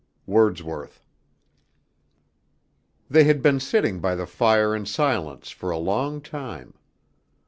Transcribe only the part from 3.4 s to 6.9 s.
been sitting by the fire in silence for a long time.